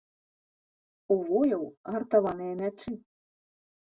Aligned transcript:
У 1.15 1.17
вояў 1.27 1.63
гартаваныя 1.95 2.53
мячы! 2.61 2.91